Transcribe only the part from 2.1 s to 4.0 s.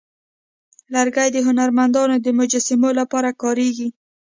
د مجسمو لپاره کارېږي.